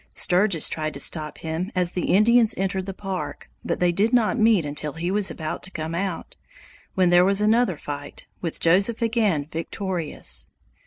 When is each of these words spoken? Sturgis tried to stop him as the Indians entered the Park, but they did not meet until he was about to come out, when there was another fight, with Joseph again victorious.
Sturgis 0.15 0.67
tried 0.67 0.95
to 0.95 0.99
stop 0.99 1.37
him 1.37 1.71
as 1.75 1.91
the 1.91 2.05
Indians 2.05 2.55
entered 2.57 2.87
the 2.87 2.91
Park, 2.95 3.51
but 3.63 3.79
they 3.79 3.91
did 3.91 4.13
not 4.13 4.35
meet 4.39 4.65
until 4.65 4.93
he 4.93 5.11
was 5.11 5.29
about 5.29 5.61
to 5.61 5.69
come 5.69 5.93
out, 5.93 6.35
when 6.95 7.11
there 7.11 7.23
was 7.23 7.39
another 7.39 7.77
fight, 7.77 8.25
with 8.41 8.59
Joseph 8.59 9.03
again 9.03 9.45
victorious. 9.45 10.47